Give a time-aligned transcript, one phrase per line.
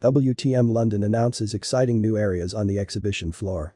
[0.00, 3.74] WTM London announces exciting new areas on the exhibition floor.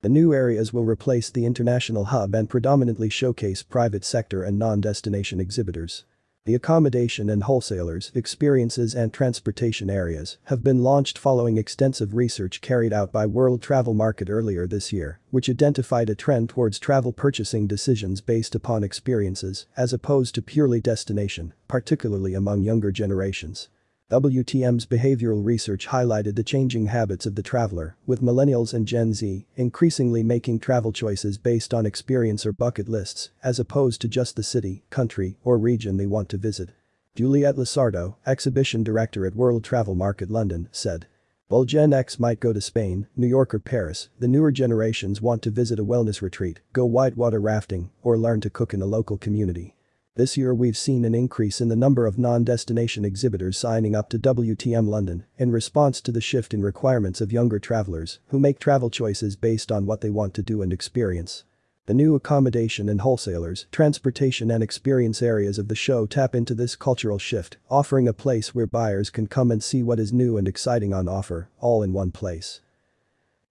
[0.00, 5.38] The new areas will replace the international hub and predominantly showcase private sector and non-destination
[5.38, 6.06] exhibitors.
[6.46, 12.94] The accommodation and wholesalers, experiences and transportation areas have been launched following extensive research carried
[12.94, 17.66] out by World Travel Market earlier this year, which identified a trend towards travel purchasing
[17.66, 23.68] decisions based upon experiences as opposed to purely destination, particularly among younger generations.
[24.08, 29.48] WTM's behavioral research highlighted the changing habits of the traveler, with millennials and Gen Z
[29.56, 34.44] increasingly making travel choices based on experience or bucket lists, as opposed to just the
[34.44, 36.70] city, country, or region they want to visit.
[37.16, 41.08] Juliette Losardo, exhibition director at World Travel Market London, said.
[41.48, 45.42] While Gen X might go to Spain, New York or Paris, the newer generations want
[45.42, 49.18] to visit a wellness retreat, go whitewater rafting, or learn to cook in a local
[49.18, 49.75] community.
[50.16, 54.18] This year we've seen an increase in the number of non-destination exhibitors signing up to
[54.18, 58.88] WTM London in response to the shift in requirements of younger travelers who make travel
[58.88, 61.44] choices based on what they want to do and experience.
[61.84, 66.76] The new accommodation and wholesalers, transportation and experience areas of the show tap into this
[66.76, 70.48] cultural shift, offering a place where buyers can come and see what is new and
[70.48, 72.62] exciting on offer, all in one place.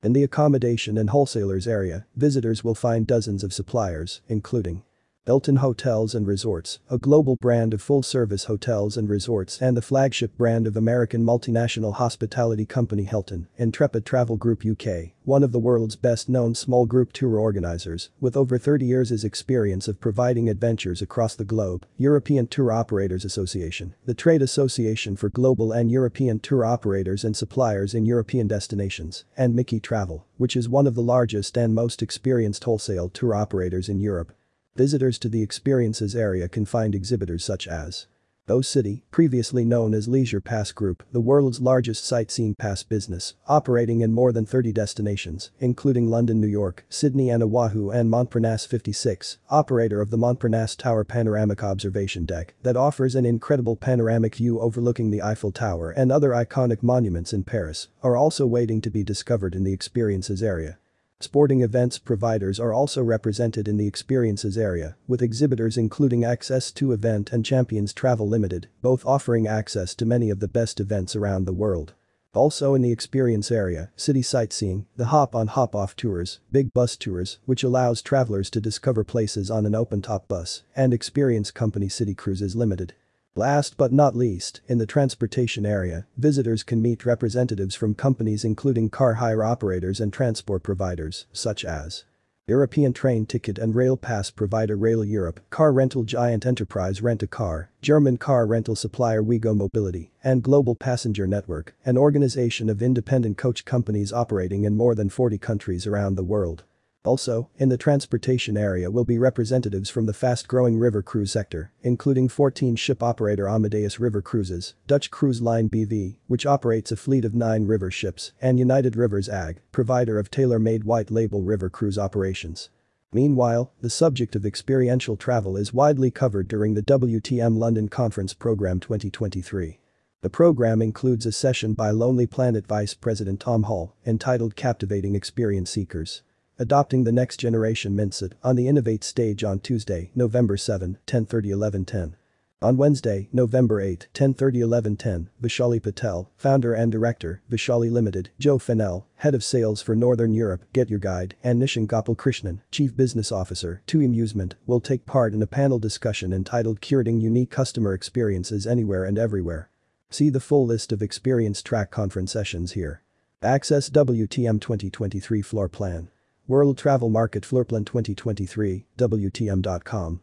[0.01, 4.81] In the accommodation and wholesalers area, visitors will find dozens of suppliers, including
[5.25, 10.37] Hilton Hotels and Resorts, a global brand of full-service hotels and resorts and the flagship
[10.37, 15.95] brand of American multinational hospitality company Hilton, Intrepid Travel Group UK, one of the world's
[15.95, 21.43] best-known small group tour organizers, with over 30 years' experience of providing adventures across the
[21.43, 27.35] globe, European Tour Operators Association, the trade association for global and European tour operators and
[27.35, 32.03] suppliers in European destinations, and Miki Travel, which is one of the largest and most
[32.03, 34.31] experienced wholesale tour operators in Europe.
[34.77, 38.07] Visitors to the experiences area can find exhibitors such as
[38.45, 44.01] Go City, previously known as Leisure Pass Group, the world's largest sightseeing pass business, operating
[44.01, 49.37] in more than 30 destinations, including London, New York, Sydney and Oahu and Montparnasse 56,
[49.49, 55.09] operator of the Montparnasse Tower Panoramic Observation Deck that offers an incredible panoramic view overlooking
[55.09, 59.55] the Eiffel Tower and other iconic monuments in Paris, are also waiting to be discovered
[59.55, 60.77] in the experiences area.
[61.21, 66.91] Sporting events providers are also represented in the experiences area, with exhibitors including Access to
[66.91, 71.45] Event and Champions Travel Limited, both offering access to many of the best events around
[71.45, 71.93] the world.
[72.33, 77.63] Also in the experience area, city sightseeing, the hop-on hop-off tours, big bus tours, which
[77.63, 82.93] allows travelers to discover places on an open-top bus, and experience company City Cruises Limited.
[83.37, 88.89] Last but not least, in the transportation area, visitors can meet representatives from companies including
[88.89, 92.05] car hire operators and transport providers, such as
[92.47, 98.15] European train ticket and rail pass provider Rail Europe, car rental giant Enterprise Rent-A-Car, German
[98.15, 104.13] car rental supplier Ouigo Mobility, and Global Passenger Network, an organization of independent coach companies
[104.13, 106.63] operating in more than 40 countries around the world.
[107.05, 112.27] Also, in the transportation area will be representatives from the fast-growing river cruise sector, including
[112.27, 117.67] 14-ship operator Amadeus River Cruises, Dutch cruise line BV, which operates a fleet of nine
[117.67, 122.71] river ships, and United Rivers AG, provider of tailor-made white-label river cruise operations.
[123.13, 128.79] Meanwhile, the subject of experiential travel is widely covered during the WTM London Conference Programme
[128.79, 129.79] 2023.
[130.21, 135.69] The program includes a session by Lonely Planet Vice President Tom Hall entitled Captivating Experience
[135.69, 136.23] Seekers
[136.57, 142.15] adopting the next generation mindset on the Innovate stage on Tuesday, November 7, 10:30 11:10.
[142.61, 149.05] On Wednesday, November 8, 10:30 11:10, Vishali Patel, founder and director, Vishali Limited, Joe Fennell,
[149.17, 153.31] head of sales for Northern Europe, Get Your Guide, and Nishan Gopal Krishnan, chief business
[153.31, 158.65] officer, TUI Musement, will take part in a panel discussion entitled Curating Unique Customer Experiences
[158.65, 159.69] Anywhere and Everywhere.
[160.09, 163.01] See the full list of experience track conference sessions here.
[163.41, 166.07] Access WTM 2023 floor plan.
[166.47, 170.21] World Travel Market Floorplan 2023, WTM.com.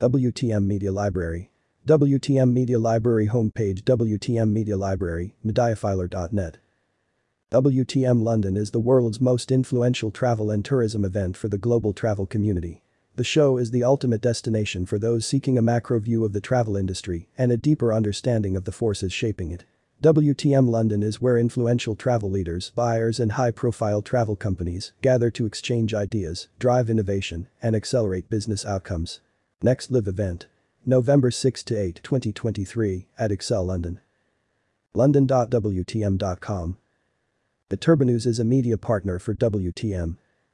[0.00, 1.52] WTM Media Library.
[1.86, 6.56] WTM Media Library homepage WTM Media Library, mediafiler.net.
[7.52, 12.26] WTM London is the world's most influential travel and tourism event for the global travel
[12.26, 12.82] community.
[13.14, 16.76] The show is the ultimate destination for those seeking a macro view of the travel
[16.76, 19.64] industry and a deeper understanding of the forces shaping it.
[20.02, 25.92] WTM London is where influential travel leaders, buyers and high-profile travel companies gather to exchange
[25.92, 29.20] ideas, drive innovation, and accelerate business outcomes.
[29.62, 30.46] Next live event.
[30.86, 34.00] November 6 to 8, 2023 at Excel London.
[34.94, 36.78] London.wtm.com.
[37.68, 40.16] eTurboNews is a media partner for WTM.